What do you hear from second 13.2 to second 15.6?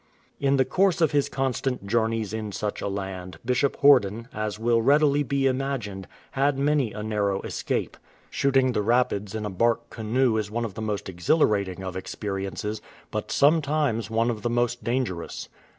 some times one of the most dangerous.